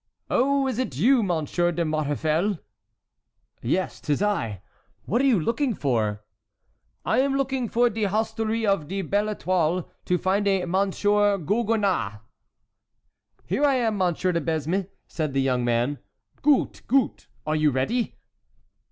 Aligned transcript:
"Oh, 0.31 0.65
is 0.65 0.79
it 0.79 0.97
you, 0.97 1.21
Monsir 1.21 1.71
de 1.71 1.85
Maurefel?" 1.85 2.57
"Yes, 3.61 3.99
'tis 4.01 4.19
I; 4.19 4.63
what 5.05 5.21
are 5.21 5.25
you 5.27 5.39
looking 5.39 5.75
for?" 5.75 6.23
"I 7.05 7.19
am 7.19 7.35
looking 7.35 7.69
for 7.69 7.87
de 7.87 8.05
hostelry 8.05 8.65
of 8.65 8.87
de 8.87 9.03
Belle 9.03 9.27
Étoile, 9.35 9.87
to 10.05 10.17
find 10.17 10.47
a 10.47 10.63
Monsir 10.65 11.37
Gogonnas." 11.45 12.19
"Here 13.45 13.63
I 13.63 13.75
am, 13.75 13.99
Monsieur 13.99 14.31
de 14.31 14.41
Besme," 14.41 14.87
said 15.07 15.33
the 15.33 15.41
young 15.43 15.63
man. 15.63 15.99
"Goot, 16.41 16.81
goot; 16.87 17.27
are 17.45 17.55
you 17.55 17.69
ready?" 17.69 18.15